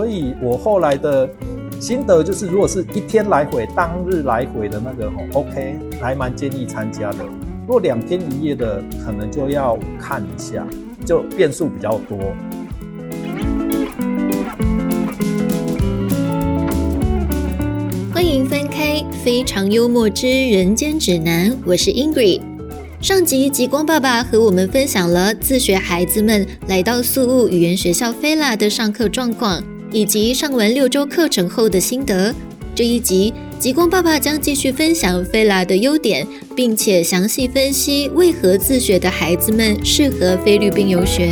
[0.00, 1.28] 所以我后来的
[1.78, 7.18] 心得就是，如果是一天来回、当日来回的那个吼，OK，还蛮建议参加的。
[7.66, 10.66] 如果两天一夜的，可能就要看一下，
[11.04, 12.18] 就变数比较多。
[18.14, 22.40] 欢迎翻开《非常幽默之人间指南》，我是 Ingrid。
[23.02, 32.34] 上集极光爸爸和我们分享了自学孩子们来到素物语言学校菲拉的上课状况，以及上完六周课程后的心得。
[32.74, 41.30] 这一集，极光爸爸将继续分享菲拉的优点，并且详细分析为何自学的孩子们适合菲律宾游学。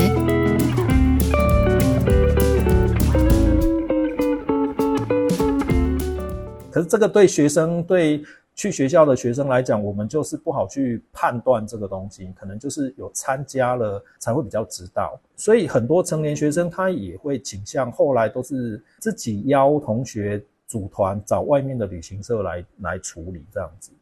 [6.71, 8.23] 可是这个对学生对。
[8.59, 15.17] 去学校的学生来讲，我们就是不好去判断这个东西，可能就是有参加了才会比较知道。
[15.37, 23.93] 所以很多成年学生他也会倾向后来都是自己邀同学组团找外面的旅行社来来处理这样子。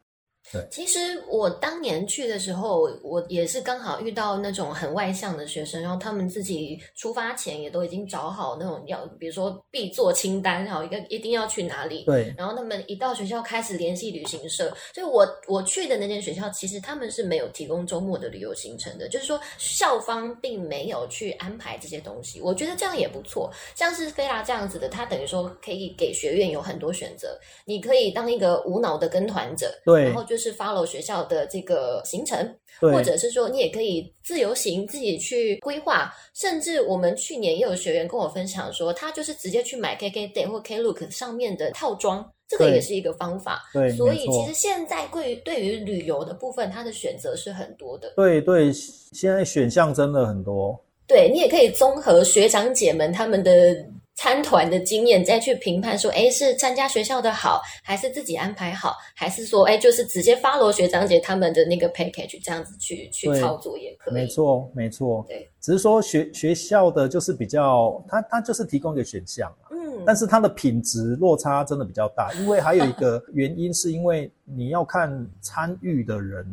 [0.71, 12.05] 其实我当年去的时候，我也是刚好遇到那种很外向的学生，然后他们自己出发前也都已经找好那种要，比如说必做清单，然后一个一定要去哪里。
[12.05, 12.33] 对。
[12.39, 22.41] 然后他们一到学校开始联系旅行社，所以我我去的那间学校，其实他们是没有提供周末的旅游行程的，就是说校方并没有去安排这些东西。
[22.41, 30.36] 我觉得这样也不错，像是菲拉这样子的，他等于说可以给学院有很多选择，你可以当一个无脑的跟团者，对，然后就。
[30.37, 36.13] 就是 follow 学校的这个行程，或者是说你也可以自由行，自己去规划。
[36.35, 43.63] 甚至我们去年也有学员跟我分享说，他就是直接去买 KKday 或 Klook 上面的套装，这个也是一个方法。
[43.73, 48.13] 对，所以其实现在对于对于旅游的部分，它的选择是很多的。
[48.15, 50.79] 对对，现在选项真的很多。
[51.07, 53.75] 对你也可以综合学长姐们他们的。
[54.17, 64.15] 参团的经验再去评判说，哎，是参加学校的好，还是自己安排好，还是说，哎，就是直接发罗学长姐他们的那个 package 这样子去去操作也可以。
[64.15, 65.25] 没错，没错。
[65.29, 76.45] 对，只是说学学校的就是比较，他他就是提供一个选项，嗯，但是它的品质落差真的比较大，因为还有一个原因是因为你要看参与的人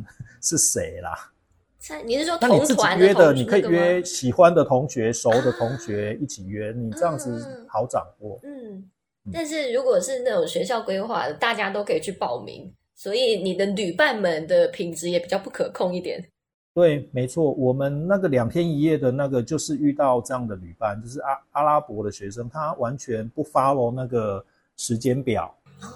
[0.41, 1.31] 是谁啦。
[2.05, 8.39] 你是说，那你自己约的，你可以约喜欢的同学、熟的同学 一起约，你这样子好掌握。
[8.43, 8.89] 嗯，
[9.33, 16.23] 但是如果是那种学校规划的，大家都可以去报名，所以你的旅伴们的品质也比较不可控一点。
[16.73, 24.43] 对，没错，我们那个两天一夜的那个就是遇到这样的旅伴，就是阿阿拉伯的学生，他完全不 follow 那个
[24.77, 25.53] 时间表，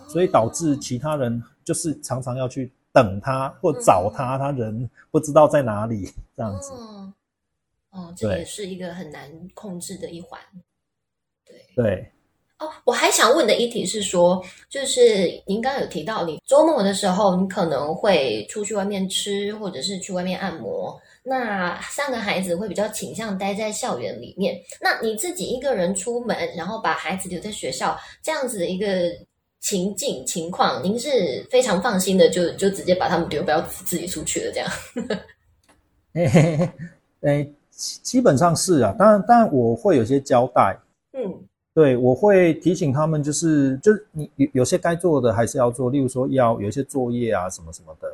[0.10, 2.74] 所以导致其他人就是常常要去。
[2.98, 6.72] 等他或找他，他人不知道在哪里， 这样子。
[7.92, 10.40] 哦，这也是一个很难控制的一环。
[11.46, 12.12] 对对。
[12.58, 21.00] 哦，我还想问的一题是说，就是您刚刚有提到，你周末的时候你可能会出去外面吃，或者是去外面按摩。
[21.22, 24.60] 那三个孩子会比较倾向待在校园里面。
[24.82, 29.12] 那你自己一个人出门，然后把孩子留在学校，这样子的一个。
[29.60, 34.70] 情境情况，您是非常放心的，就就直接把他们丢，不要自己出去了，这样。
[37.22, 40.78] 哎，基本上是啊，当然，当然我会有些交代。
[41.14, 41.34] 嗯，
[41.74, 48.08] 对，我会提醒他们，就是就是你有有些该做的还是要做，例如说要有一些作业啊什么什么的。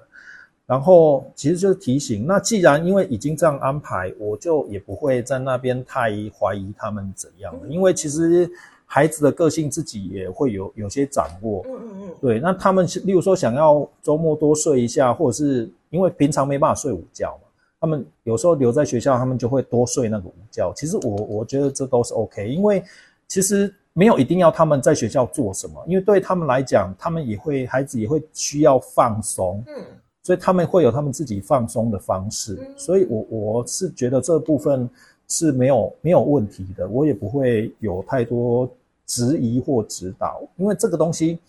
[0.65, 8.49] 然后其实就是提醒，那既然因为已经这样安排，我就也不会在那边太怀疑他们怎样了因为其实。
[8.93, 12.39] 孩子的个性自己也会有有些掌握，嗯嗯嗯，对。
[12.39, 17.47] 那他们例如说想要周末多睡一下，或者是因为平常没办法睡午觉嘛，
[17.81, 20.71] 他们有时候留在学校，他们就会多睡那个午觉。
[20.75, 22.83] 其实我我觉得这都是 OK，因为
[23.27, 29.83] 其实没有一定要他们在学校做什么，因为对他们来讲，他们也会孩子也会需要放松，嗯，
[30.21, 32.59] 所以他们会有他们自己放松的方式。
[32.77, 34.87] 所以我我是觉得这部分
[35.27, 38.69] 是没有没有问题的，我也不会有太多。
[39.05, 41.39] 质疑或指导，因为这个东西，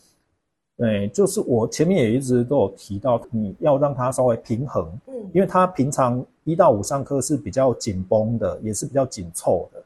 [0.76, 9.80] 对，就是我前面也一直都有提到，你要让他稍微平衡，嗯，因为他平常一到五上课是比较紧绷的，也是比较紧凑的，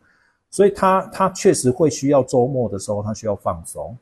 [0.50, 3.94] 所以他他确实会需要周末的时候他需要放松。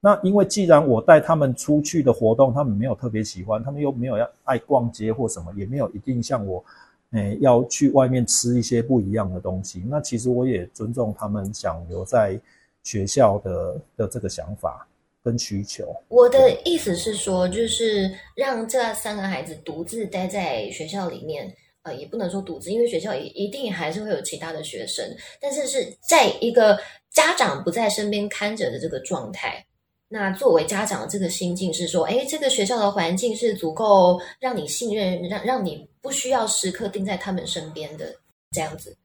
[0.00, 6.64] 那因为既然我带他们出去的活动，他们没有特别喜欢，他们又没有要爱逛街或什么，也没有一定像我，
[7.10, 9.82] 诶，要去外面吃一些不一样的东西。
[9.88, 12.40] 那其实我也尊重他们想留在。
[12.82, 14.88] 学校的的这个想法
[15.22, 25.04] 跟需求，我的意思是说，就是让这三个孩子独自待在学校里面，呃，也不能说独自，因为学校也一定还是会有其他的学生，
[25.40, 26.78] 但是是在一个
[27.10, 29.64] 家长不在身边看着的这个状态。
[30.12, 38.12] 那作为家长，这个心境是说，哎，这个学校的环境是足够让你信任，让让你不需要时刻盯在他们身边的
[38.50, 38.96] 这样子。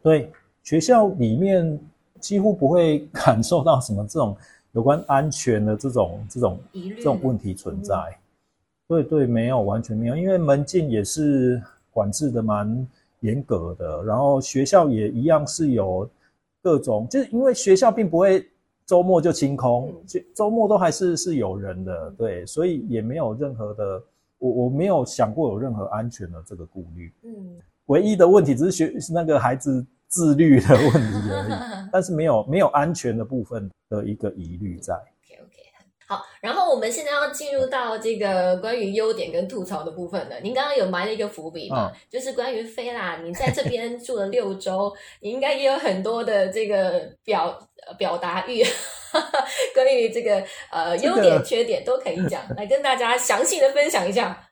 [0.00, 0.30] 对，
[0.62, 1.80] 学校里面
[2.24, 4.36] 几乎不会感受到什么这种
[4.72, 7.94] 有关安全的这种 这种这种问题存在。
[8.88, 11.62] 对对，没有，完全没有，因为门禁也是。
[11.94, 12.84] 管制的蛮
[13.20, 16.10] 严格的，然后学校也一样是有
[16.60, 18.44] 各种，就是因为学校并不会
[18.84, 24.02] 周末就清空，就周末都还是是有人的，对，所以也没有任何的，
[24.38, 27.32] 我我没有想过有任何安全的这个顾虑，嗯，
[27.86, 31.52] 唯一的问题只是学那个孩子自律的问题而已，
[31.92, 34.94] 但是没有没有安全的部分的一个疑虑在。
[34.94, 35.56] OK OK，
[36.06, 40.38] 好，然后我们现在要进入到这个关于优点跟吐槽的部分了。
[40.40, 41.90] 您刚刚有埋了一个伏笔嘛？
[42.08, 47.58] 就是关于菲拉，你在这边住了六周， 你应该也有很多的这个表
[47.98, 48.62] 表达欲，
[49.74, 54.48] 关于这个呃优点缺点都可以讲，来跟大家详细的分享一下。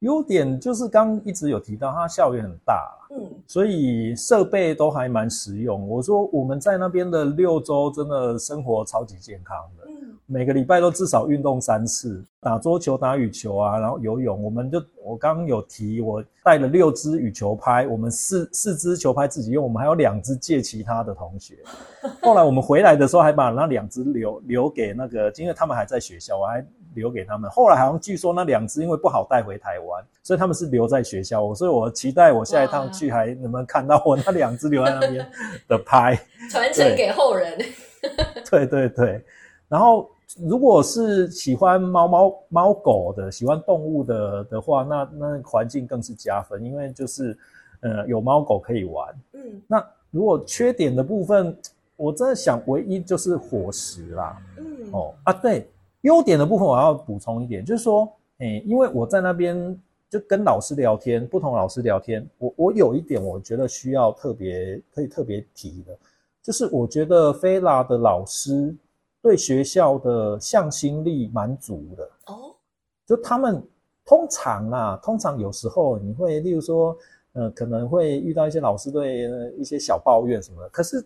[0.00, 5.88] 优点就是刚一直有提到，它校园很大，嗯，所以设备都还蛮实用。
[5.88, 9.90] 我说我们在那边的六周，真的生活超级健康的。
[10.24, 14.40] 每个礼拜都至少运动三次，打桌球、打羽球啊，然后游泳。
[14.40, 21.58] 我们就我刚刚有提，我带了六支羽球拍，我们四四支球拍自己用，我们还有两支借其他的同学。
[22.22, 26.64] 后来我们回来的时候，还把那两支留留给那个，因为他们还在学校，我还
[26.94, 27.50] 留给他们。
[27.50, 31.54] 后来好像据说那两只因为不好带回台湾，所以他们是留在学校。
[31.54, 35.30] 所以我期待我下一趟去还能不能看到我那两只留在那边
[35.68, 36.18] 的拍，
[36.50, 37.58] 传承给后人。
[38.50, 39.24] 对 对对，
[39.68, 40.08] 然后。
[40.46, 47.36] 如果是喜欢猫猫猫狗的，喜欢动物的的话，那那环境更是加分，因为就是
[47.80, 49.12] 呃有猫狗可以玩。
[49.32, 51.54] 嗯，那如果缺点的部分，
[51.96, 54.40] 我真的想唯一就是伙食啦。
[54.58, 55.68] 嗯，哦啊对，
[56.02, 65.98] 优点的部分我要补充一点，就是说，哎，因为我在那边就跟老师聊天，不同老师聊天，我我有一点我觉得需要特别可以特别提的，
[66.42, 68.74] 就是我觉得菲拉的老师。
[69.22, 72.56] 对学校的向心力蛮足的哦，
[73.06, 73.62] 就他们
[74.02, 76.96] 通常啊，通常有时候你会，例如说，
[77.34, 80.68] 呃，可能会遇到一些老师对一些小抱怨什么的。
[80.70, 81.04] 可是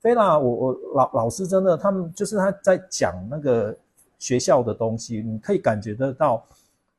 [0.00, 3.76] 菲拉，我我老老师真的，他们就是他在讲那个
[4.22, 6.46] 学校的东西，你可以感觉得到，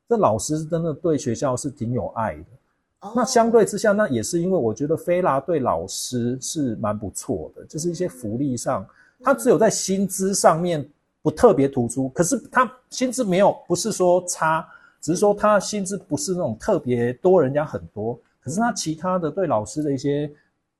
[0.06, 3.10] 这老师真的对学校是挺有爱的。
[3.16, 8.86] 那相对之下，那也是因为我觉得菲拉对老师是蛮不错的，就是一些福利上。
[9.22, 10.86] 他只有在薪资上面
[11.22, 14.66] 不特别突出，可是他薪资没有不是说差，
[15.00, 20.30] 只是说他薪资不是那种特别多人家很多，可是他其他的对老师的一些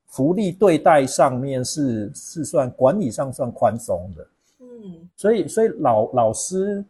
[0.09, 4.27] 福利对待上面是是算管理上算宽松的，
[4.85, 6.85] 嗯，所以所以老老师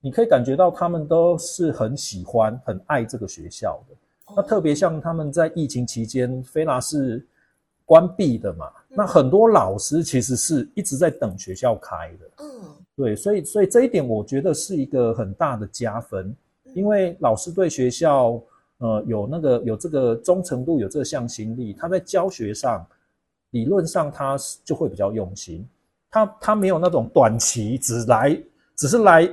[0.00, 7.24] 你可以感觉到他们都是很喜欢很爱这个学校的，那特别像他们在疫情期间，菲拉是。
[7.86, 12.42] 关闭的嘛，那很多老师其实是一直在等学校开的。
[12.42, 16.34] 嗯，对，所以所以这一点我觉得是一个很大的加分，
[16.72, 18.40] 因为老师对学校
[18.78, 22.86] 呃有那个有这个忠诚度，有这个向心力，他在教学上
[23.50, 25.68] 理论上他就会比较用心，
[26.14, 28.40] 他他没有那种短期只来
[28.76, 29.28] 只是来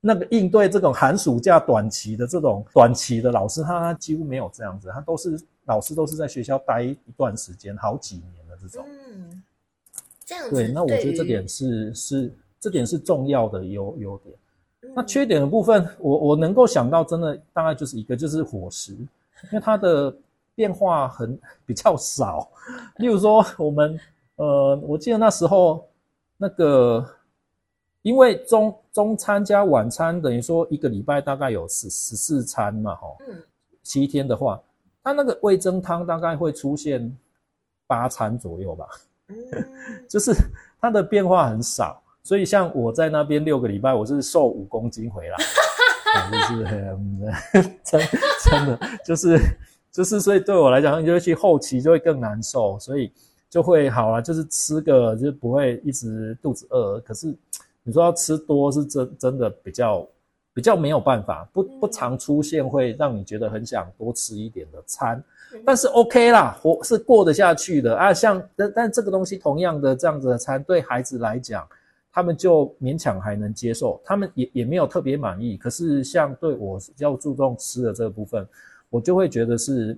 [0.00, 5.40] 那个应对这种寒暑假短期的这种短期的老师，他几乎没有这样子，他都是。
[5.66, 8.84] 老师都是在学校待一段时间，好几年的这种。
[8.84, 9.40] 嗯，
[10.24, 10.72] 这样对。
[10.72, 14.34] 那我觉得这点是是这点是重要的优优点。
[14.92, 20.12] 那缺点的部分，我我能够想到，真的大概就是一个，就是伙食，因为它的
[20.56, 22.50] 变化很比较少。
[22.96, 23.96] 例如说，我们
[24.34, 25.88] 呃，我记得那时候
[26.42, 27.08] 那个，
[28.02, 33.06] 因为中中餐加晚餐，等于说一个礼拜大概有十十四餐嘛，哈。
[33.28, 33.40] 嗯。
[33.84, 34.60] 七天的话。
[35.04, 37.12] 它那个味增汤大概会出现
[37.88, 38.86] 八餐左右吧，
[40.08, 40.32] 就是
[40.80, 45.36] 它的变化很少，所以像我在那边六个礼拜，我是瘦五公斤回来，
[46.48, 48.00] 就是 真
[48.44, 49.40] 真的就是
[49.90, 53.12] 就是，所以对我来讲，你就会去后期就会更难受，所以
[53.52, 57.36] 就会好了，就是吃个就是不会一直肚子饿，可是
[57.82, 60.08] 你说要吃多是真真的比较。
[60.54, 65.24] 比较没有办法，不不常出现会让你觉得很想多吃一点的餐，
[65.64, 68.12] 但是 OK 啦，活是过得下去的啊。
[68.12, 71.66] 像但但这个东西同样的这样子的餐，对孩子来讲，
[72.12, 75.56] 他们就勉强还能接受，他们也也没有特别满意。
[75.56, 78.46] 可是像对我要注重吃的这个部分，
[78.90, 79.96] 我就会觉得是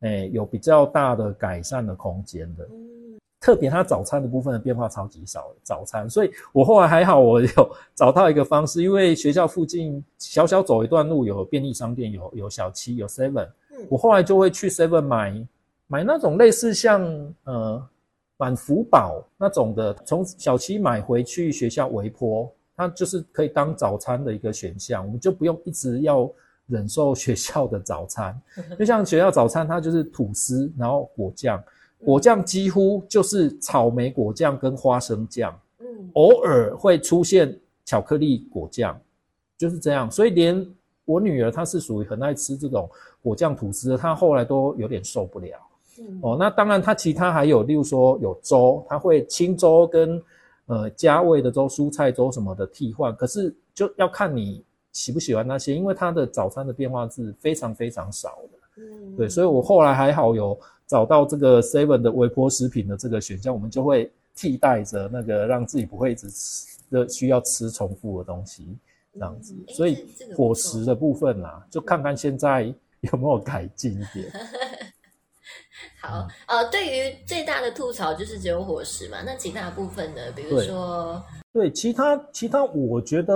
[0.00, 2.68] 哎，有比较大的改善的空间的。
[3.38, 13.48] 特别它早餐的部分的变化超级少，早餐，所以我后来还好，我有找到一个方式，因为学校附近小小走一段路有便利商店，有有小七，有 Seven，
[13.88, 15.46] 我后来就会去 Seven 买
[15.86, 17.04] 买那种类似像
[17.44, 17.88] 呃
[18.36, 26.28] 满福宝那种的，从小七买回去学校微波，它就是可以当早餐的一个选项，我们就不用一直要
[26.66, 28.40] 忍受学校的早餐，
[28.78, 31.62] 就像学校早餐它就是吐司，然后果酱。
[32.04, 39.00] 果酱几乎就是草莓果酱跟花生酱，嗯，偶尔会出现巧克力果酱，
[39.56, 40.10] 就是这样。
[40.10, 40.66] 所以连
[41.04, 42.88] 我女儿她是属于很爱吃这种
[43.22, 45.58] 果酱吐司，她后来都有点受不了。
[46.20, 50.22] 哦，那当然她其他还有，例如说有粥，她会清粥跟
[50.66, 53.16] 呃加味的粥、蔬菜粥什么的替换。
[53.16, 54.62] 可是就要看你
[54.96, 58.82] 喜不喜欢那些，因为它的早餐的变化是非常非常少的。
[58.82, 60.58] 嗯，对，所以我后来还好有。
[60.88, 68.68] 找到这个 seven 的微波食品的这个选项，我们就会替代着那个让自己不会一直吃的需要吃重复的东西
[69.12, 69.52] 这样子。
[69.66, 74.30] 所以伙食的部分啊，就看看现在有没有改进一点。
[76.00, 80.20] 好，呃，对于最大的吐槽就是只有伙食嘛，那其他部分呢？
[80.36, 81.20] 比如说，
[81.52, 83.34] 对其他其他，我觉得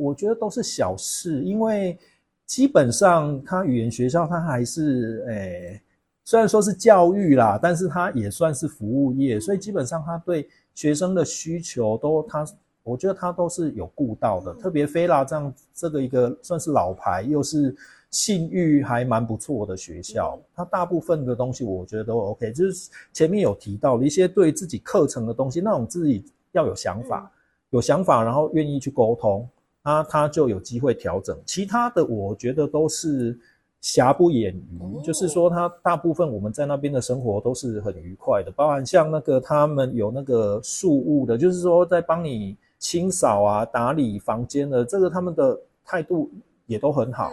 [0.00, 1.98] 我觉得都是小事，因为
[2.46, 5.80] 基本上他语言学校他还是诶。
[6.22, 12.46] 虽然说是教育啦，但是他也算是服务业，所以基本上他对学生的需求都，他
[12.84, 14.54] 我觉得他都是有顾到的。
[14.54, 17.74] 特别菲拉这样这个一个算是老牌，又是
[18.10, 22.52] 信誉还蛮不错的学校，它大部分的东西我觉得都 OK。
[22.52, 27.28] 就是前面有提到的一些对自己课程的东西，那种自己要有想法，
[27.70, 29.48] 有想法，然后愿意去沟通，
[29.82, 31.38] 那他就有机会调整。
[31.46, 33.38] 其他的我觉得都是。
[33.82, 46.30] 瑕不掩瑜，就是说，他大部分我们在那边的生活都是很愉快的，包含像那个他们有那个树务的，就是说在帮你清扫啊、打理房间的，这个他们的态度
[46.66, 47.32] 也都很好。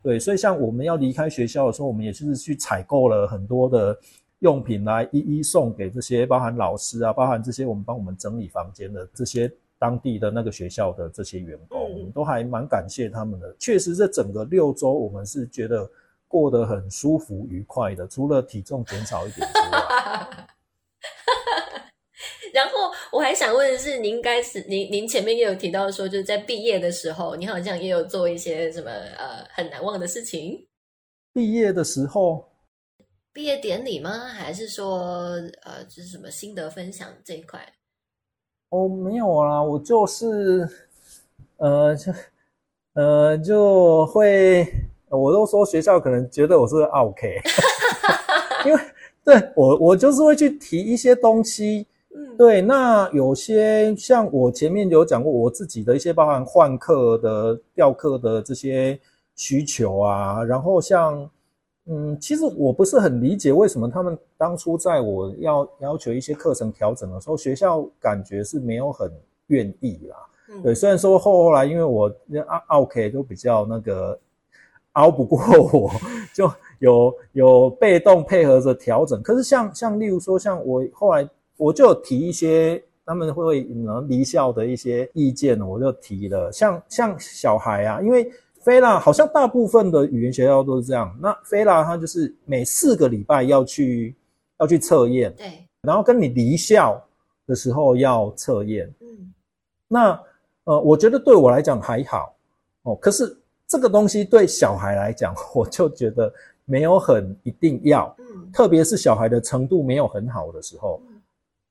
[0.00, 3.98] 对，所以像我们要离开学校的时候，我们也是去采购了很多的
[4.38, 9.52] 用品来一一送给这些包含老师啊，包含这些我们帮我们整理房间的这些。
[9.78, 13.54] 当地的那个学校的这些员工，都还蛮感谢他们的。
[13.58, 15.88] 确实，这整个六周我们是觉得
[16.26, 19.78] 过得很舒服、愉快的，除了体重减少一点之外。
[22.54, 30.66] 然后我还想问的是，您该是您您前面也有提到说，就是在毕业的时候，你好像也有做一些什么呃很难忘的事情。
[31.32, 32.50] 毕业的时候，
[33.32, 34.10] 毕业典礼吗？
[34.10, 37.74] 还是说呃，就是什么心得分享这一块？
[38.70, 40.68] 哦，没有啦，我就是，
[41.56, 42.12] 呃，就，
[42.94, 44.66] 呃，就会，
[45.08, 47.40] 我都说学校可能觉得我是 OK，
[48.66, 48.80] 因为
[49.24, 58.98] 对我，我就是会去提一些东西，嗯，对，那有些像我前面有讲过我自己的一些包含换课的、调课的这些
[59.34, 61.28] 需求啊，然后像。
[61.90, 69.10] 嗯，其实我不是很理解为什么他们当初在我要要求一些课程调整的时候，学校感觉是没有很
[69.46, 70.16] 愿意啦。
[70.62, 74.18] 对，虽然说后后来因为我那奥 K 都比较那个
[74.92, 75.38] 熬不过
[75.72, 75.90] 我，
[76.34, 79.22] 就有有被动配合着调整。
[79.22, 81.26] 可是像像例如说像我后来
[81.56, 86.52] 我就提一些他们会能离校的一些意见，我就提了。
[86.52, 88.30] 像像小孩啊，因为。
[88.68, 91.16] 菲拉好像大部分的语言学校都是这样。
[91.22, 94.14] 那菲拉他就是每四个礼拜要去
[94.60, 97.02] 要去测验，对，然后跟你离校
[97.46, 98.86] 的时候要测验。
[99.00, 99.32] 嗯，
[99.88, 100.20] 那
[100.64, 102.36] 呃，我觉得对我来讲还好
[102.82, 102.94] 哦。
[102.96, 103.34] 可是
[103.66, 106.30] 这个东西对小孩来讲， 我就觉得
[106.66, 108.14] 没有很一定要。
[108.18, 111.00] 嗯，特别是小孩的程度没有很好的时候，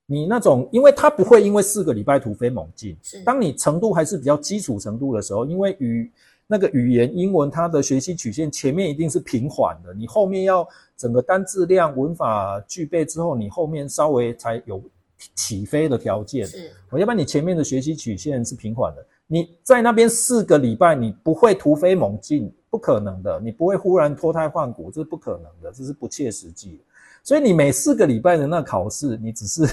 [0.07, 2.97] 你那种，因为他不会因为四个礼拜突飞猛进。
[3.03, 6.11] 是，当你程度还是比较基础程度的时候，因为语
[6.47, 14.81] 那个语言英文，它的学习曲线前面一定是平缓的，你后面要整个单字量、文法具备之后，你后面稍微才有
[15.35, 16.47] 起飞的条件。
[16.47, 26.83] 是，要不然你前面的学习曲线是平缓的，你在那边四个礼拜，你不会突飞猛进，不可能的，你不会忽然脱胎换骨，这是不可能的，这是不切实际的。
[27.23, 29.67] 所以你每四个礼拜的那考试，你只是。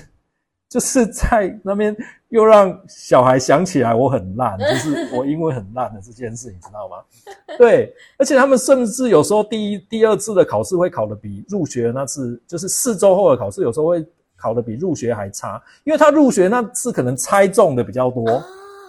[0.74, 1.96] 就是在那边
[2.30, 6.96] 又让小孩想起来我很烂， 就是我英文很烂的这件事，你知道吗？
[7.56, 14.04] 对，而且他们甚至有时候第一、第二次的考试会考得比入学那次，就是四周后的考试，有时候会
[14.36, 18.42] 考得比入学还差，因为他入学那次可能猜中的比较多，啊，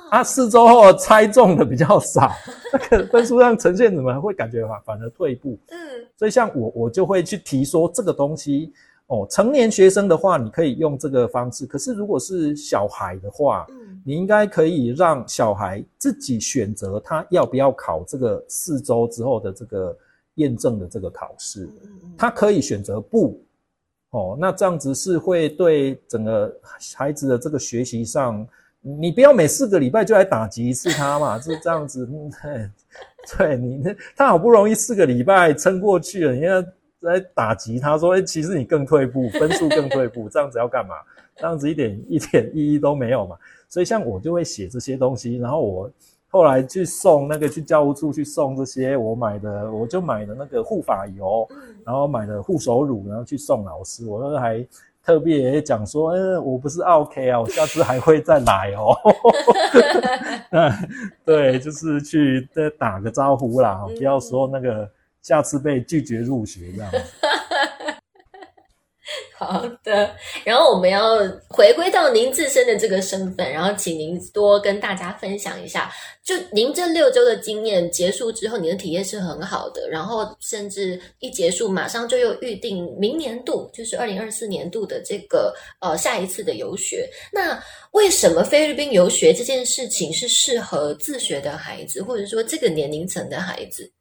[0.09, 2.31] 啊，四周后猜中的比较少，
[2.73, 5.55] 那个分数上呈现怎么会感觉反反而退步？
[5.69, 5.77] 嗯，
[6.17, 8.73] 所以像我我就会去提说这个东西
[9.07, 19.95] 哦，成年学生的话你可以用这个方式，可是如果是小孩的话，嗯，你应该可以让小孩自己选择他要不要考这个四周之后的这个
[20.35, 21.69] 验证的这个考试，
[22.17, 23.39] 他可以选择不。
[24.11, 26.49] 哦，那这样子是会对整个
[26.95, 28.47] 孩子的这个学习上，
[28.81, 32.07] 你不要每四个礼拜就来打击一次他嘛，是 这样子。
[33.37, 33.83] 对你，
[34.15, 36.63] 他好不容易四个礼拜撑过去了，你要
[37.05, 40.95] 来打击他，说，哎，其实你更退步， 分数更退步，这样子要干嘛？
[41.35, 43.35] 这样子一点一点意义都没有嘛。
[43.69, 45.91] 所以像我就会写这些东西，然后我。
[46.27, 51.47] 后来去送那个去教务处去送这些我买的，我就买的那个护发油，
[51.85, 54.05] 然后买的护手乳，然后去送老师。
[54.05, 54.67] 我那还
[55.01, 58.93] 特别讲说，嗯，我不是 OK 啊，我下次还会再来哦。
[61.23, 64.89] 对，就是去再打个招呼啦，不要说那个
[65.25, 66.91] 下次被拒绝入学这样。
[69.37, 71.17] 好的，然后我们要
[71.49, 75.91] 回归到您自身的这个身份，然后请您多跟大家分享一下，
[76.23, 87.07] 就您这六周的经验结束之后，你的体验是很好的，然后甚至一结束马上就又预定明年度，就是二零二四年度的这个呃下一次的游学。
[87.31, 93.91] 那为什么菲律宾游学这件事情是适合自学的孩子，或者说这个年龄层的孩子？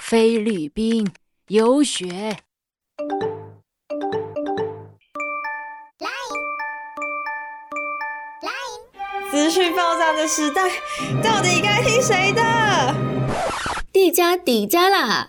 [0.00, 1.06] 菲律宾
[1.48, 2.36] 游学。
[9.30, 10.68] 资讯爆炸的时代，
[11.22, 12.94] 到底该听谁的？
[13.92, 15.28] 地加底加啦！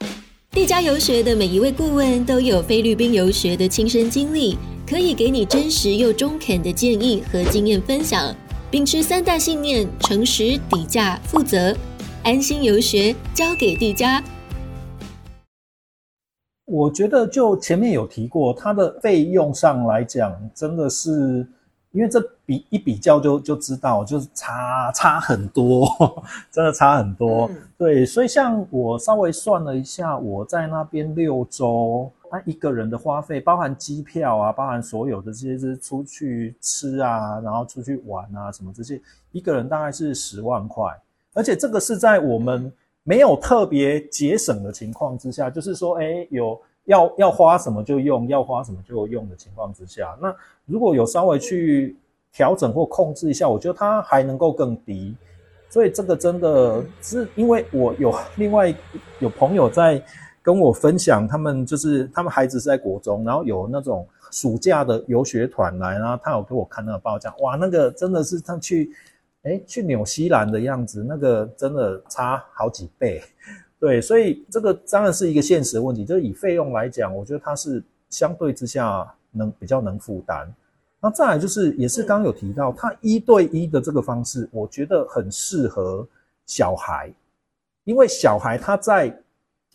[0.50, 4.58] 地加游学的每一位顾问都有菲律宾游学的亲身经历，
[4.90, 8.36] 可以给你真实又中肯的建议和经验分享。
[8.72, 11.76] 秉持三大信念：诚实、底价、负责，
[12.24, 14.24] 安心游学，交给地加。
[16.72, 21.46] 我觉得就前面有提过，它的费用上来讲，真的是。
[21.94, 25.86] 因为这比一比较就就知道，就是差差很多，
[26.50, 27.52] 真的差很多。
[27.78, 38.98] 对，所以像我稍微算了一下，我在那边六周，那一个人的花费，包含机票啊，包含所有的这些是出去吃啊，然后出去玩啊什么这些，
[39.34, 40.98] 一个人大概是十万块。
[41.34, 42.72] 而且这个是在我们
[43.04, 46.58] 没有特别节省的情况之下，就是说，哎，有。
[46.86, 51.96] 要要花什么就用，要花什么就用的情况之下，那如果有稍微去
[52.34, 55.16] 调整或控制一下，我觉得它还能够更低。
[55.70, 58.74] 所以这个真的是因为我有另外
[59.20, 60.04] 有朋友在
[60.42, 68.92] 跟我分享，他们就是他们孩子是在国中，然后有那种暑假的游学团来，然后他有给我看那个报价，哇，那个真的是他去
[69.44, 73.22] 哎去纽西兰的样子，那个真的差好几倍。
[73.82, 76.06] 对，所以这个当然是一个现实的问题。
[76.06, 80.48] 就是以费用来讲，我觉得它是相对之下能比较能负担。
[81.00, 86.08] 那再来就是，也是刚刚有提到，它一对一的这个方式，我觉得很适合
[86.46, 87.12] 小孩，
[87.84, 89.20] 因为小孩他在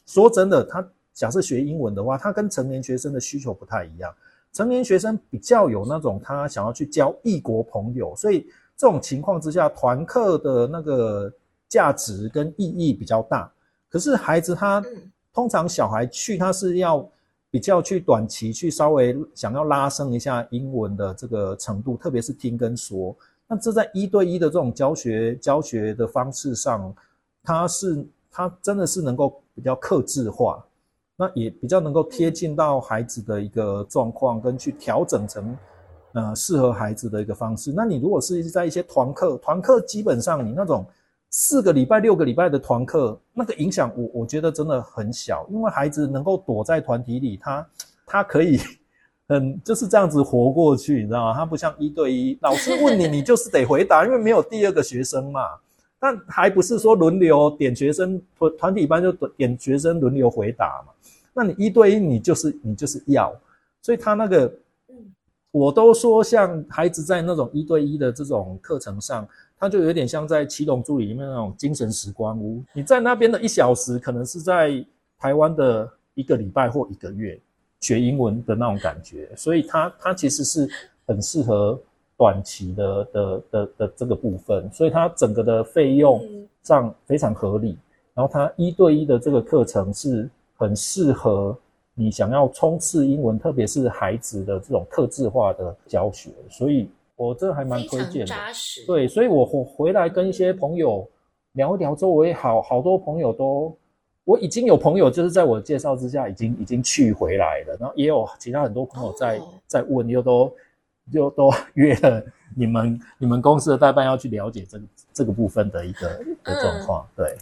[0.07, 4.15] 说真的，他假设学英文的话，他跟成年学生的需求不太一样。
[4.53, 11.29] 成年学生比较有那种他想要去交异国朋友，所以这种情况之下，团课的那个
[11.69, 13.51] 价值跟意义比较大。
[13.97, 14.85] 可是孩子他
[15.33, 17.09] 通常小孩去他是要
[17.51, 23.17] 比较去短期去稍微想要拉升一下英文的这个程度，特别是听跟说。
[23.49, 26.95] 那这在一对一的这种教学教学的方式上，
[27.43, 30.63] 他是他真的是能够比较克制化，
[31.17, 35.57] 那也比较能够贴近到孩子的一个状况，跟去调整成
[36.13, 37.73] 呃适合孩子的一个方式。
[37.75, 40.85] 那你如果是在一些团课，团课基本上你那种。
[41.39, 47.69] 四个礼拜、六个礼拜的团课，那个影响我我觉得真的很小，因为孩子能够躲在团体里，他
[48.07, 48.59] 他可以
[49.29, 51.35] 很就是这样子活过去，你知道吗？
[51.35, 55.43] 他不像一对一，老师问你，你就是得回答，因为没有第二个学生嘛。
[55.99, 60.93] 但还不是说轮流点学生团团体班就点学生轮流回答嘛？
[61.35, 63.31] 那你一对一，你就是你就是要，
[63.83, 64.51] 所以他那个，
[65.51, 69.27] 我都说像孩子在那种一对一的这种课程上。
[69.59, 74.85] 他就有点像在《七龙珠》里面那种精神时光屋，你在那边的一小时，可能是在
[75.19, 77.41] 台湾的一个礼拜或一个月
[77.81, 80.69] 学英文的那种感觉，所以它它其实是
[81.07, 81.81] 很适合
[82.19, 86.23] 短期的的的的这个部分，所以它整个的费用
[86.63, 87.79] 上非常合理，
[88.13, 90.29] 然后它一对一的这个课程是
[90.59, 91.57] 很适合
[91.97, 96.89] 你想要冲刺英文，特别是孩子的这种特质化的教学，所以。
[97.19, 98.85] 我这还蛮推荐的，扎实。
[98.87, 101.09] 对，所以我回回来跟一些朋友
[101.53, 103.75] 聊一聊之后，我也好好多朋友都，
[104.25, 110.55] 我已经有朋友就是在我介绍之下已经已经去回来了，然后也有其他很多朋友在在问，又都
[111.11, 112.23] 又都约了
[112.55, 116.09] 你们你们公司的代办要去了解这个这个部分的一个
[116.45, 117.35] 的状况，对。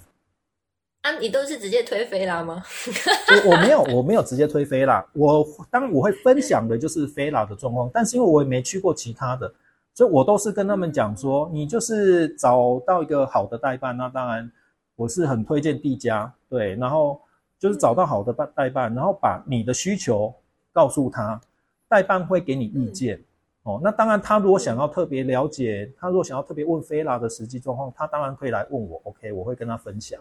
[1.04, 2.62] 啊，你都是直接推菲拉吗？
[3.44, 5.04] 我我没有，我没有直接推菲拉。
[5.12, 9.52] 我当然我会分享的就是菲拉的状况，但是因为我也没去过其他的，
[9.92, 14.50] 所以我都是跟他们讲说，你就是找到一个好的代办，那当然
[14.96, 17.20] 我是很推荐地家，对，然后
[17.58, 20.34] 就是找到好的代代办，然后把你的需求
[20.72, 21.38] 告诉他，
[21.86, 23.22] 代办会给你意见
[23.64, 23.78] 哦。
[23.84, 30.18] 那当然，他如果想要特别了解，他如果想要特别问菲拉的实际状况，他当然可以来问我，OK，我会跟他分享。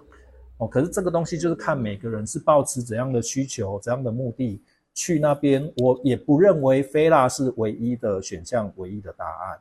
[0.57, 4.61] 哦，可是这个东西就是看每个人是抱持怎样的需求、怎样的目的
[4.93, 5.71] 去那边。
[5.77, 9.59] 我也不认为菲拉是唯一的选项、唯一的答案。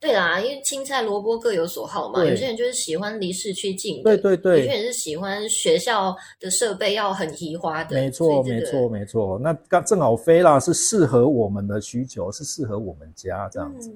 [0.00, 2.24] 对啦，因为青菜萝卜各有所好嘛。
[2.24, 4.58] 有些人就是喜欢离市区近，对对对。
[4.58, 7.94] 有些人是喜欢学校的设备要很移花的。
[7.94, 9.38] 没错，没错，没错。
[9.38, 13.94] 那刚正好菲拉是适合我们的需求，是适合我们家这样子。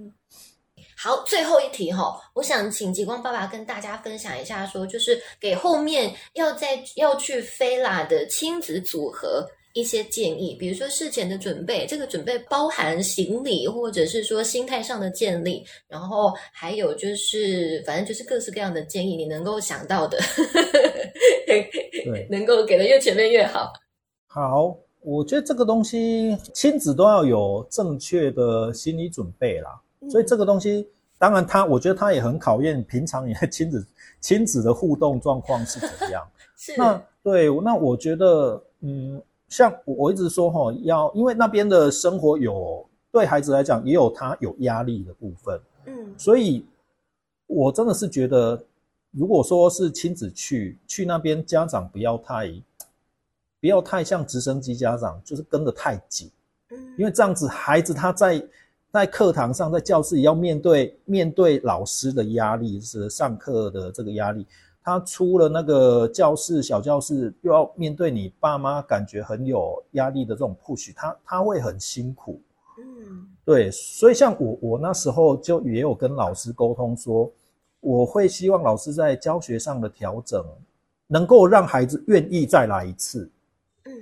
[0.99, 20.19] 好，最后一题哈，我想请极光爸爸跟大家分享一下，说就是给后面要在要去飞啦的亲子组合一些建议，比如说事前的准备，这个准备包含行李，或者是说心态上的建立，然后还有就是反正就是各式各样的建议，你能够想到的，
[21.47, 23.71] 对， 能够给的越全面越好。
[24.27, 29.79] 好，我觉得这个东西亲子都要有正确的心理准备啦。
[30.11, 33.85] 所以这个东西，当然他，我觉得他也很考验平常你的亲子
[34.21, 36.25] 亲子的互动状况是怎么样。
[36.57, 36.75] 是。
[36.77, 45.61] 那对，那我觉得，嗯，像我我一直说哈，要因为那边的生活有对孩子来讲也有他有压力的部分。
[45.87, 46.15] 嗯。
[46.17, 46.65] 所以，
[47.47, 48.63] 我真的是觉得，
[49.11, 52.53] 如果说是亲子去去那边，家长不要太
[53.61, 56.31] 不要太像直升机家长，就是跟得太紧。
[56.71, 56.79] 嗯。
[56.99, 58.47] 因为这样子，孩子他在。
[58.97, 64.47] 在课堂上，在教室里要面对面对老师的压力，是上课的这个压力。
[64.83, 72.41] 他出了那个教室小教室，又要面对你爸妈，感觉很有压力的这种 push，他他会很辛苦。
[72.79, 77.31] 嗯，对，所以像我我那时候就也有跟老师沟通说，
[77.81, 80.43] 我会希望老师在教学上的调整，
[81.07, 83.31] 能够让孩子愿意再来一次。
[83.85, 83.93] 嗯，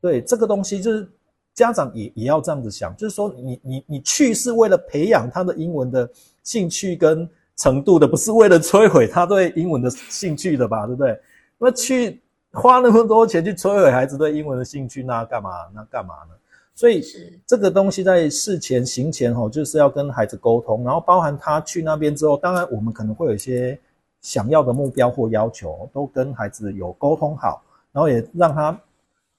[0.00, 1.06] 对，这个东西就是。
[1.54, 6.08] 家长也也要这样子想，就是说，你你你去是为了培养他的英文的
[6.42, 10.86] 兴趣跟程度的，不是为了摧毁他对英文的兴趣的吧？
[10.86, 11.20] 对不对？
[11.58, 15.50] 那去花那么多钱去摧毁孩子对英文的兴趣，那干嘛？
[15.74, 16.34] 那干嘛呢？
[16.74, 17.04] 所以
[17.46, 23.78] 这个东西在事前行前吼，就是要跟孩子沟通，然后包含他去那边之后，当然我们可能会有一些
[24.22, 28.80] 想要的目标或要求，都跟孩子有沟通好，然后也让他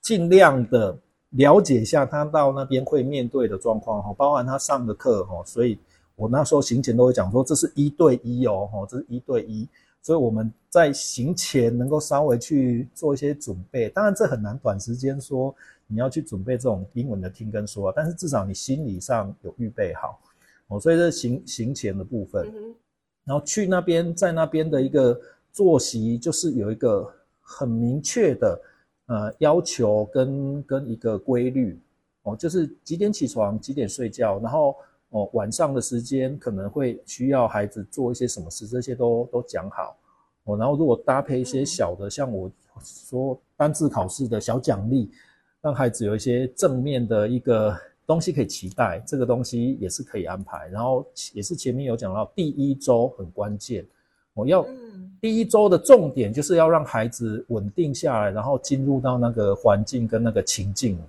[0.02, 0.96] 尽量的。
[1.32, 5.80] 了解一下他到那边会面对的状况哈，包含他上的课哈，所以
[6.16, 9.66] 我那时候行前都会讲说，这是一对一哦，哈，这是一对一，
[10.02, 15.56] 所以我们在行前能够稍微去做一些准备，当然这很难短时间说
[15.88, 20.20] 你要去准备这种英文的听跟说，但是至少你心理上有预备好
[20.68, 22.46] 哦，所以这行行前的部分，
[23.24, 25.18] 然后去那边在那边的一个
[25.54, 28.62] 作息就是有一个很明确的。
[29.12, 31.78] 呃，要求跟跟一个规律
[32.24, 34.74] 哦，就是几点起床，几点睡觉，然后
[35.10, 39.98] 哦晚上的时间可能会需要孩子做一些什么事，这些都都讲好
[40.46, 40.56] 哦。
[40.56, 42.50] 然后如果搭配一些小的，像我
[42.82, 45.12] 说单字考试的小奖励，
[45.60, 50.70] 让孩子有一些正面的一个东西可以期待，这个东西也是可以安排。
[50.70, 53.86] 然后也是前面有讲到，第一周很关键，
[54.34, 54.66] 我要。
[55.22, 61.02] 第一周的重点就是要让孩子稳定下来，然后进入到那个环境跟那个情境里，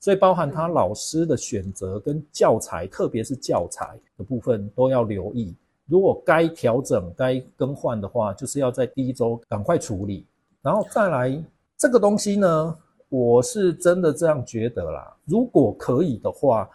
[0.00, 5.54] 所以包含他老师的选择跟教材，特别是教材的部分都要留意。
[5.86, 10.24] 如果该调整、该更换的话，就是要在第一周赶快处理。
[10.62, 11.44] 然后再来
[11.76, 12.76] 这个东西呢，
[13.10, 15.14] 我是真的这样觉得啦。
[15.26, 16.66] 如果可以的话，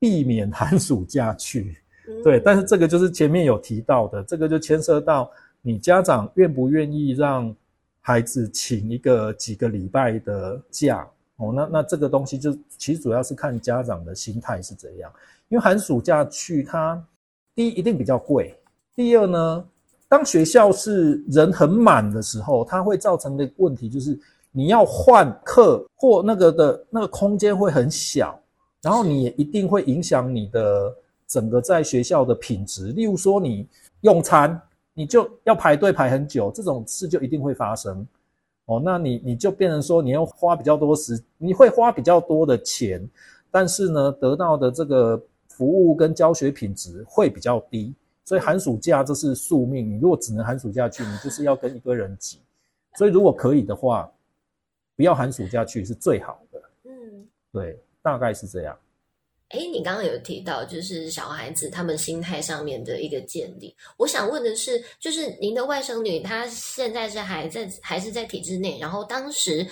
[0.00, 1.76] 避免寒暑假去。
[2.24, 5.30] 对，但是这个就是前面有提到的，这个就牵涉到。
[5.66, 7.52] 你家长愿不愿意让
[8.02, 11.08] 孩子请一个几个礼拜的假？
[11.36, 15.10] 哦，那那这个东西就其实主要是看家长的心态是怎样。
[15.48, 17.02] 因为寒暑假去，它
[17.54, 18.54] 第一一定比较贵，
[18.94, 19.64] 第二呢，
[20.06, 24.20] 当学校是人很满的时候，它会造成的问题就是
[24.52, 28.38] 你要换课或那个的那个空间会很小，
[28.82, 30.94] 然后你也一定会影响你的。
[31.26, 33.66] 整个在学校的品质，例如说你
[34.02, 34.60] 用餐，
[34.94, 38.06] 你就要排队排很久，这种事就一定会发生。
[38.66, 43.06] 哦，那你你就变成说你要花比较多时，你会花比较多的钱，
[43.50, 47.94] 但是呢，得到的这个服务跟教学品质会比较低。
[48.24, 52.38] 所以寒暑假这是宿命，你如果只能寒暑假去，你就是要跟一堆人挤。
[52.96, 54.10] 所以如果可以的话，
[54.96, 56.62] 不要寒暑假去是最好的。
[56.84, 58.74] 嗯，对，大概是这样。
[59.54, 63.72] 哎，你刚刚有提到，就是小孩子他们心态上面的一个建立。
[63.96, 68.76] 我想问的是，就是您的外甥女，她现在是还在还是在体制内？
[68.80, 69.64] 然后当时，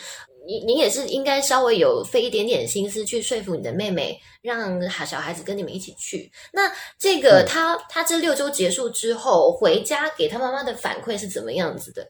[0.46, 6.30] 你你也是应该稍微有费一点点心思去说服你的妹妹，让小孩子跟你们一起去。
[6.52, 12.08] 那这个他他这六周结束之后回家给她妈妈的反馈是怎么样子的？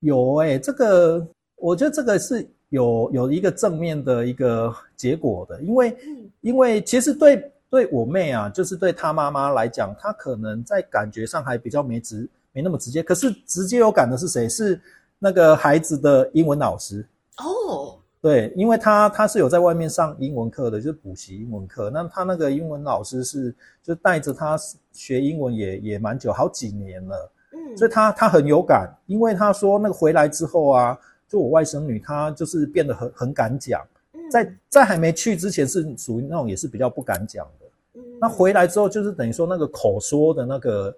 [0.00, 2.50] 有哎，这个我觉得这个是。
[2.70, 5.96] 有有一个正面的一个结果的，因为
[6.40, 14.48] 因为其实对对我妹啊，就是对她妈妈来讲，她可能在感觉上还比较没直没那么直接，可是直接有感的是谁？
[14.48, 14.80] 是
[15.18, 17.06] 那个孩子的英文老师
[17.38, 17.98] 哦。
[18.20, 21.88] 对，因为他他是有在外面上英文课的，就是补习英文课。
[21.90, 24.58] 那他那个英文老师是就带着他
[24.90, 27.32] 学英文也也蛮久，好几年了。
[27.52, 30.98] 嗯，所以他他很有感，因为他说那个回来之后啊。
[31.28, 33.84] 就我外甥女，她就是变得很很敢讲，
[34.30, 38.02] 在在还没去之前是属于那种也是比较不敢讲的。
[38.20, 40.96] 那回来之后，就是等于说那个口说的那个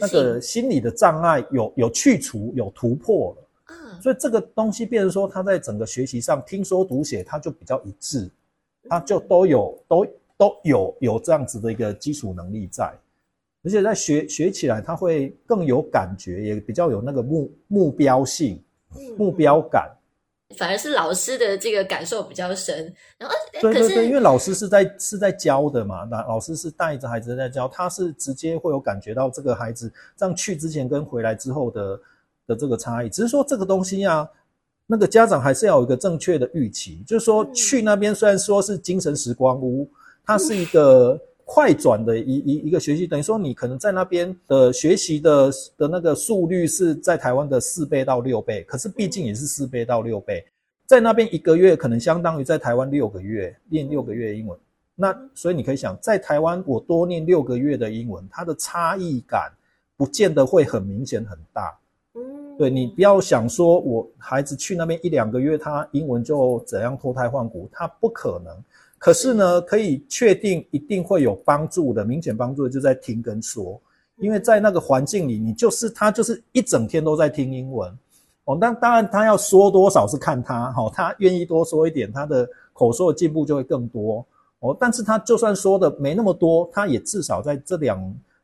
[0.00, 3.48] 那个心理的障碍有有去除有突破了。
[4.00, 8.28] 所以这个东西变成说，他在整个学习上听说读写，他就比较一致，
[8.88, 10.06] 他就都有都
[10.36, 12.92] 都有有这样子的一个基础能力在，
[13.62, 18.60] 而且在学学起来，他会更有感觉，也比较有那个目目标性。
[19.16, 19.90] 目标感，
[20.56, 22.92] 反而是老师的这个感受比较深。
[23.18, 32.00] 然后，对对对，因为老师是在是在教的嘛，那老师是带着孩子在教，他是直接会有感觉到这个孩子这样去之前跟回来之后的
[32.46, 33.08] 的这个差异。
[33.08, 34.28] 只是说这个东西啊，
[34.86, 39.88] 那个家长还是要有一个正确的预期，就是说去那边虽然说是精神时光屋，
[40.24, 41.20] 它是一个。
[41.44, 50.44] 快转的一一一个学习，等于说你可能在那边的学习的的那个速率是在台湾的四倍到六倍，可是毕竟也是四倍到六倍，
[50.86, 54.58] 在那边一个月可能相当于在台湾六个月练六个月英文。
[54.94, 59.50] 那所以你可以想，在台湾我多念六个月的英文，它的差异感
[59.96, 61.78] 不见得会很明显很大。
[62.14, 68.54] 嗯，对你不要想说我孩子去那边一两个月，他英文就怎样脱胎换骨，他不可能。
[69.02, 73.82] 可是呢，可以确定一定会有帮助的，明显帮助的就在听跟说，
[74.18, 77.92] 因为在那个环境里，你就是他就是一整天都在听英文，
[78.44, 84.24] 哦，那当然他要说多少是看他，哈，他愿意多说一点，他的口说的进步就会更多，
[84.60, 88.00] 哦，但是他就算说的没那么多，他也至少在这两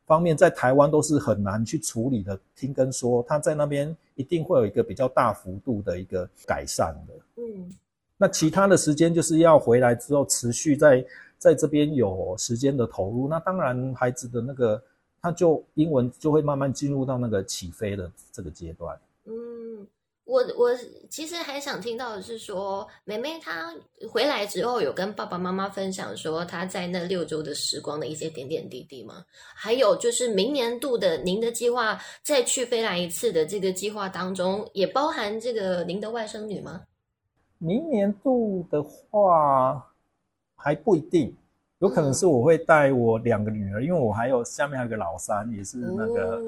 [0.06, 7.70] 方面，在台湾都是很难去处理的，听跟说，他在那边一定会有一个比较大幅度的一个改善的，嗯。
[8.18, 11.02] 那其他的时间就是要回来之后持续在
[11.38, 14.82] 在这边有时间的投入，那当然孩子的那个
[15.22, 18.98] 他就英文就会慢慢进入到那个起飞的这个阶段。
[19.24, 19.86] 嗯，
[20.24, 20.70] 我我
[21.08, 23.72] 其实还想听到的是说，妹妹她
[24.10, 29.24] 回来之后有跟爸爸妈妈分享说她在那六周的时光的一些点点滴滴吗？
[29.54, 36.82] 还有就是明年度的您的计划再去飞来一次的这个计划当中，也包含这个您的外甥女吗？
[37.58, 39.84] 明年度的话
[40.54, 41.34] 还不一定，
[41.80, 46.40] 有可能是我会带我两个女儿，因为我还有下面还有个老三，也是那个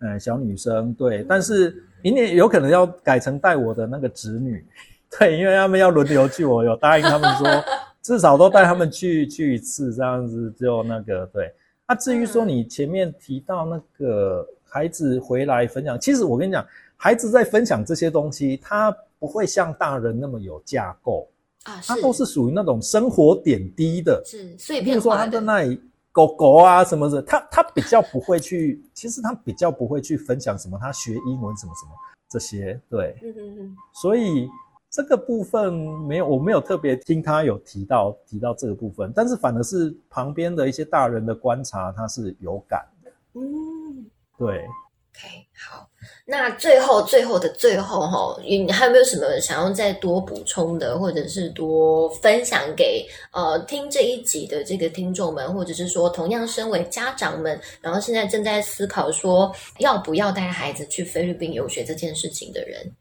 [0.00, 1.24] 嗯小女生，对。
[1.24, 4.62] 但是明年有可能要改成带我的那个侄女，
[5.18, 7.46] 对，因为他们要轮流去，我有答应他们说
[8.02, 11.50] 至少都带他们去去一次，这样子就那个对。
[11.86, 16.62] 那至于说你前面提到那个孩子回来分享，其实我跟你讲，
[16.94, 18.94] 孩子在分享这些东西，他。
[19.18, 21.28] 不会像大人那么有架构。
[21.64, 24.84] 啊，他都是属于那种生活点滴的，是碎片化的。
[24.84, 25.80] 比如说他在那里
[26.12, 31.92] 狗狗啊什么的，他他比较不会去， 其实他比较不会去分享什么他学英文什么什么
[32.28, 33.76] 这些，对，嗯嗯嗯。
[33.92, 34.48] 所以
[34.88, 44.06] 这个部分没有，我没有特别听他有提到提到这个部分，但是反而是旁边的一些大人的观察，他是有感的，嗯，
[44.38, 44.64] 对。
[45.10, 45.87] OK，好，
[46.30, 62.92] 那最后最后的最后哈，你还有没有什么想要再多补充的，或者是多分享给呃听这一集的这个听众们，或者是说同样身为家长们，然后现在正在思考说要不要带孩子去菲律宾游学这件事情的人，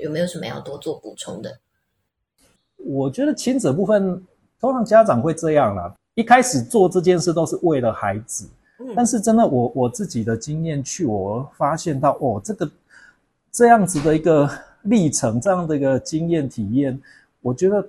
[0.00, 1.54] 有没有什么要多做补充的？
[2.78, 4.26] 我觉得亲子部分，
[4.58, 5.94] 通常家长会这样啦。
[6.14, 8.48] 一开始做这件事都是为了孩子，
[8.94, 12.70] 但是真的我我自己的经验去，我发现到哦，这个
[13.50, 14.50] 这样子的一个
[14.82, 17.00] 历程，这样的一个经验体验，
[17.40, 17.86] 我觉得。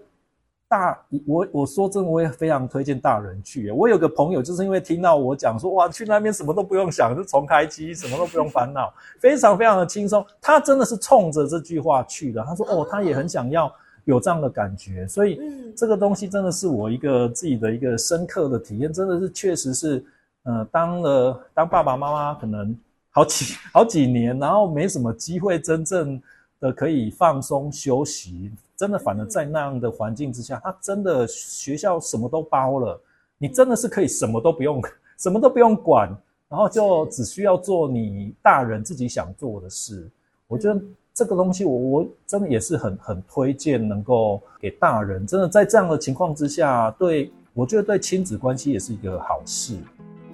[0.71, 3.69] 大我我说真的，我也非常推荐大人去。
[3.71, 10.25] 我有个朋友，就是因为听到我讲说，哇，去那边什么都不用想，就重开机，什么都不用烦恼，非常非常的轻松。
[10.39, 12.41] 他真的是冲着这句话去的。
[12.45, 13.69] 他说，哦，他也很想要
[14.05, 15.05] 有这样的感觉。
[15.09, 15.41] 所以，
[15.75, 20.01] 这个东西真的是我一个自己的一个深刻的体验，真的是确实是，
[20.43, 22.75] 呃，当了当爸爸妈妈可能
[23.11, 26.21] 好几好几年，然后没什么机会真正
[26.59, 28.51] 的可以放松休息。
[28.75, 32.99] 真的，反而在那样的环境之下，他真的学校什么都包了，
[33.37, 34.81] 你真的是可以什么都不用，
[35.19, 36.09] 什么都不用管，
[36.49, 40.09] 然后就只需要做你大人自己想做的事。
[40.47, 40.81] 我觉得
[41.13, 45.27] 这个东西，我我真的也是很很推荐，能够给大人。
[45.27, 49.77] 真的在这样的情况之下，对我觉得对亲子关系也是一个好事。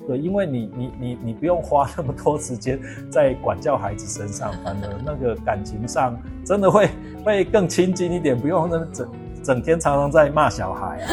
[0.07, 2.79] 对，因为你你你你不用花那么多时间
[3.11, 6.89] 在管教孩子身上，反而那个感情上真的会
[7.25, 9.11] 会更亲近一点，不用那整
[9.43, 11.07] 整天常常在骂小孩啊。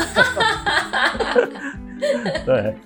[2.47, 2.77] 对。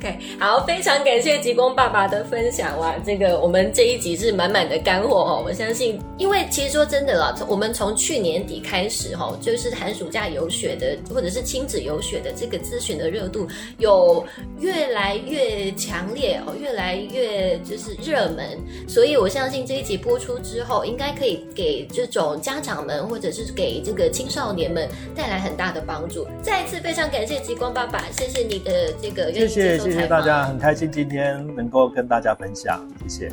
[0.00, 2.94] OK，好，非常感谢极光爸爸的分享哇！
[3.04, 5.42] 这个我们这一集是满满的干货哦。
[5.44, 14.24] 我相信，因为其实说真的了，我们从去年底开始哈，就是寒暑假游学的或者是亲子游学的这个咨询的热度有
[14.58, 18.58] 越来越强烈哦，越来越就是热门。
[18.88, 26.26] 所以我相信这一集播出之后，应该可以给这种家长们或者是给这个青少年们带来很大的帮助。
[26.42, 33.32] 再一次非常感谢极光爸爸，谢谢你的这个谢谢谢谢大家，很开心今天能够跟大家分享，谢谢。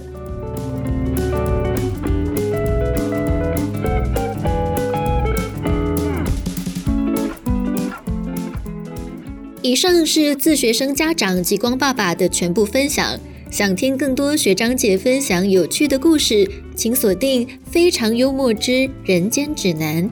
[9.61, 13.19] 以上是自学生家长极光爸爸的全部分享。
[13.51, 20.03] 想听更多学长姐分享有趣的故事，请锁定《非常幽默之人间指南》。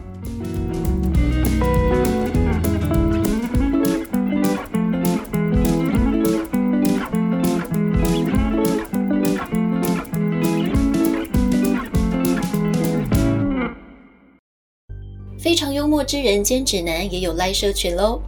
[16.05, 18.21] 之人间指南也有 live 社群喽，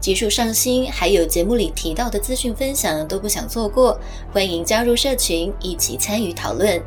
[0.00, 3.98] 技术上新，还有节目里提到的资讯分享都不想错过，
[4.32, 6.80] 欢迎加入社群一起参与讨论。